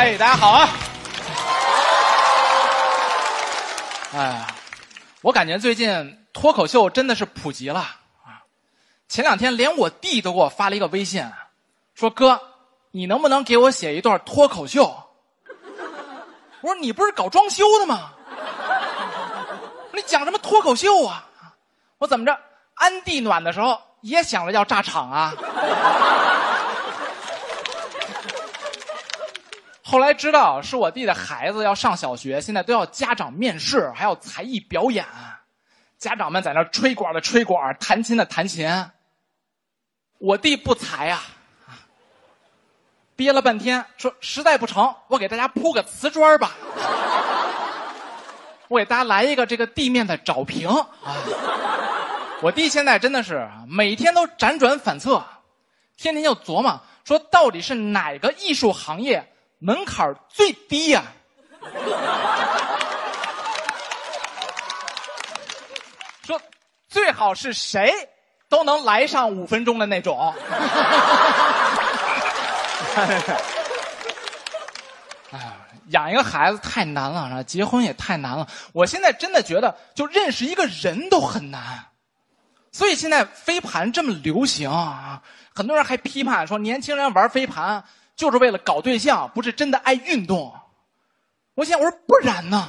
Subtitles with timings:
[0.00, 0.68] 哎，大家好啊！
[4.14, 4.46] 哎，
[5.20, 8.40] 我感觉最近脱口秀真的是普及了啊！
[9.10, 11.30] 前两天连我弟都给我发了一个微信，
[11.94, 12.40] 说：“哥，
[12.92, 14.84] 你能不能给我写一段脱口秀？”
[16.62, 18.12] 我说：“你不是搞装修的吗？
[19.92, 21.26] 你讲什么脱口秀啊？”
[22.00, 22.40] 我怎么着？
[22.72, 25.34] 安地暖的时候也想着要炸场啊？
[29.90, 35.04] 后来知道是我弟的孩子要上小学，现在都要家长面试，还要才艺表演。
[35.98, 38.70] 家长们在那吹管的吹管，弹琴的弹琴。
[40.18, 41.20] 我弟不才啊，
[43.16, 46.52] 憋了半天说实在不成，我给大家铺个瓷砖吧。
[48.68, 50.86] 我给大家来一个这个地面的找平啊。
[52.42, 55.20] 我弟现在真的是每天都辗转反侧，
[55.96, 59.26] 天天就琢磨说到底是哪个艺术行业。
[59.60, 61.04] 门槛最低呀！
[66.24, 66.40] 说
[66.88, 67.92] 最好是谁
[68.48, 70.34] 都能来上五分钟的那种。
[75.30, 75.52] 哎呀，
[75.88, 78.48] 养一个孩子太难了，结婚也太难了。
[78.72, 81.84] 我现在真的觉得，就认识一个人都很难。
[82.72, 85.20] 所以现在飞盘这么流行啊，
[85.54, 87.84] 很多人还批判说年轻人玩飞盘。
[88.20, 90.54] 就是为了搞对象，不是真的爱运动。
[91.54, 92.68] 我想，我说不然呢？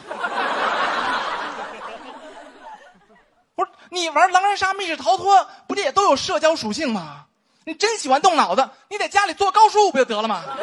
[3.56, 7.26] 我说你玩狼人杀、密室逃脱，不是也都有社交属性吗？
[7.66, 10.42] 你真喜欢动脑子，你在家里做高数不就得了吗？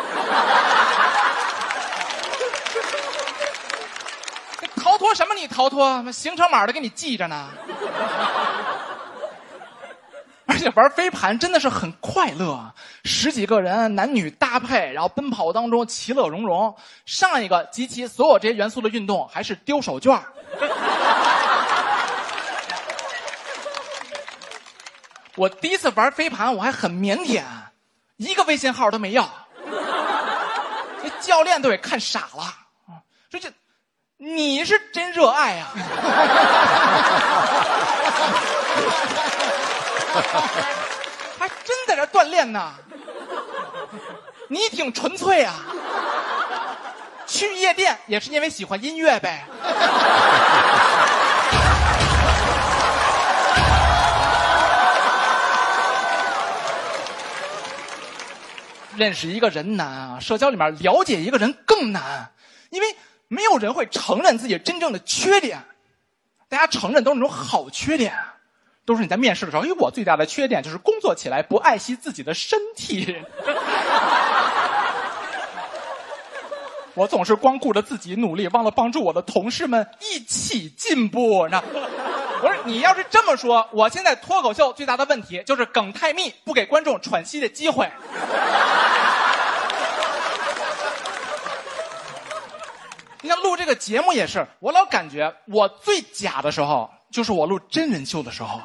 [4.82, 5.34] 逃脱什么？
[5.34, 6.10] 你逃脱？
[6.10, 7.50] 行程码都给你记着呢。
[10.58, 16.74] 而且玩飞盘真的是很快乐啊，十几个人男女搭配，然后奔跑当中其乐融融。
[17.06, 20.20] 上一个集齐所有这些元素的运动还是丢手绢
[25.36, 27.44] 我第一次玩飞盘我还很腼腆，
[28.16, 29.30] 一个微信号都没要，
[31.00, 32.52] 这教练都给看傻了。
[33.30, 33.48] 说这
[34.16, 35.68] 你是真热爱呀！
[41.38, 42.72] 还真在这锻炼呢，
[44.48, 45.54] 你挺纯粹啊！
[47.26, 49.44] 去夜店也是因为喜欢音乐呗。
[58.96, 62.32] 认识一个人难啊，社交里面了解一个人更难，
[62.70, 62.96] 因为
[63.28, 65.62] 没有人会承认自己真正的缺点，
[66.48, 68.12] 大家承认都是那种好缺点。
[68.88, 73.14] 都是你在面试的时候，因为，我最大的缺点就是工作起来不爱惜自己的身体。
[76.94, 81.46] 我总是光顾着自己努力，忘了帮助我的同事们一起进步。
[81.50, 81.62] 那
[82.40, 87.86] 不是你要是这么说，我现在脱口秀最大的问题就是梗太密，不给观众喘息的机会。
[93.20, 98.58] 你看录这个节目也是，我老感觉我最假的时候，就是我录真人秀的时候。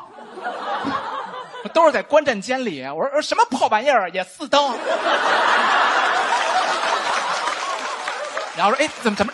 [1.70, 4.76] 都是在观战间里，我说什么破玩意儿也四灯，
[8.58, 9.32] 然后说哎怎么怎么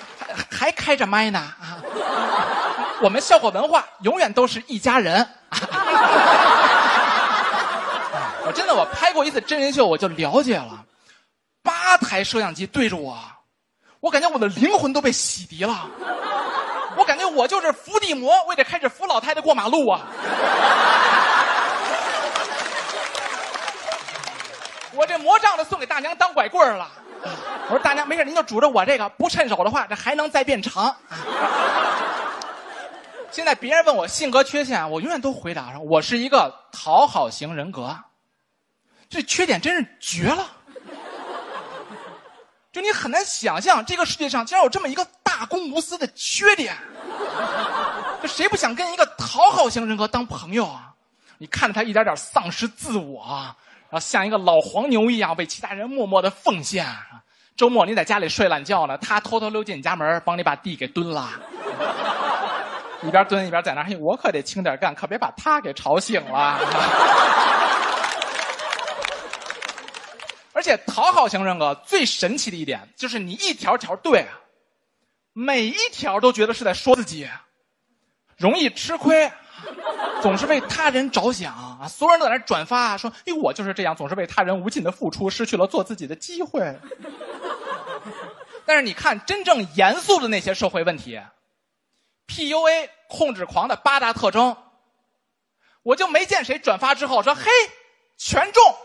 [0.52, 1.82] 还开着麦呢啊？
[3.02, 5.28] 我们笑果文化永远都是一家人。
[8.46, 10.84] 我真的我拍过一次真人秀，我就了解了，
[11.64, 13.18] 八台摄像机对着我，
[14.00, 15.88] 我感觉我的灵魂都被洗涤了，
[16.98, 20.02] 我感觉我就是伏地魔，我也得开始扶老太太过马路啊。
[25.42, 26.90] 让着送给大娘当拐棍了。
[27.68, 30.96] 我说大娘没事，您就拄着我这个，不趁手的话，这还能再变长。
[33.32, 37.96] 现在别人问我性格缺陷，我永远都回答说，我是一个讨好型人格。
[39.10, 40.48] 这缺点真是绝了，
[42.72, 46.76] 就你很难想象这个世界上竟然有这么一个大公无私的缺点。
[48.22, 50.94] 这谁不想跟一个讨好型人格当朋友啊？
[51.38, 53.56] 你看着他一点点丧失自我。
[53.90, 56.86] 然后像一个老黄牛一样为其他人默默的奉献。
[57.56, 61.30] 周末你在家里睡懒觉呢，他偷偷溜进你家门，帮你把地给蹲了。
[63.02, 66.60] 一边蹲一边在那嘿，我可得轻点干，可别把他给吵醒了。
[70.54, 74.26] 而且讨好型人格最神奇的一点就是你一条条对，
[75.34, 77.28] 每一条都觉得是在说自己，
[78.38, 79.32] 容易吃亏。
[80.22, 81.88] 总是为他人着想啊！
[81.88, 86.78] 所有人都在那转发，说：“哎，我就是这样，总是为他人无尽的付出，失去了做自己的机会。
[88.66, 91.20] ”但是你看真正严肃的那些社会问题
[92.28, 94.56] ，PUA 控制狂的八大特征，
[95.84, 97.50] 我就没见谁转发之后说嘿
[98.18, 98.64] 全中。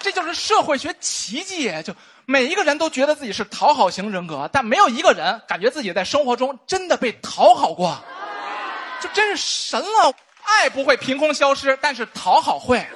[0.00, 1.94] 这就是社会学奇迹，就
[2.26, 7.96] 每一个人都觉得自己是讨好型人格，但没有一个人感觉自己在生活中真的被讨好过，
[9.00, 10.12] 就真是神了。
[10.46, 12.86] 爱不会凭空消失，但是讨好会。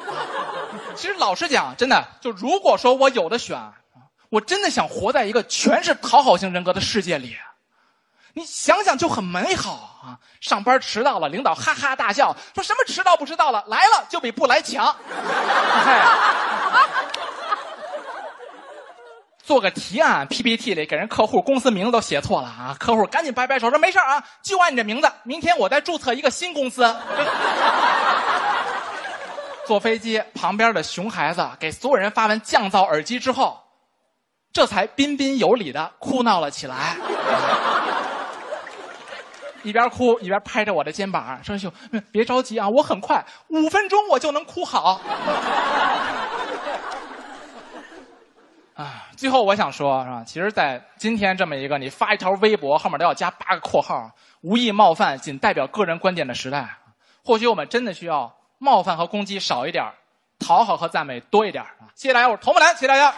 [0.94, 3.58] 其实老实讲，真的，就如果说我有的选，
[4.28, 7.36] 我真的想活在一个全是讨好型人格的世界里。
[8.34, 10.20] 你想想就很美好啊！
[10.42, 14.94] 上班迟到了，领导哈哈大笑，说什么迟到不迟到了，来了就比不来强。
[19.48, 22.76] 做个提案，PPT 里给人客户公司名字都写错了啊！
[22.78, 26.82] 客户赶紧摆摆手说：“没事啊，就按你这名字，明天我再注册一个新公司。
[29.64, 33.58] ”坐飞机，旁边的熊孩子给所有人发完降噪耳机之后，
[34.52, 36.98] 这才彬彬有礼的哭闹了起来，
[39.62, 41.72] 一边哭一边拍着我的肩膀说：“兄，
[42.12, 45.00] 别着急啊，我很快，五分钟我就能哭好。”
[48.78, 50.22] 啊，最后我想说，是吧？
[50.24, 54.08] 其实，在今天这么一个你发一条微博后面都要加八个括号，
[54.42, 56.76] 无意冒犯，仅代表个人观点的时代，
[57.24, 59.84] 或许我们真的需要冒犯和攻击少一点，
[60.38, 61.64] 讨好和赞美多一点。
[61.96, 63.12] 谢谢大家，我是童木兰，谢谢大家。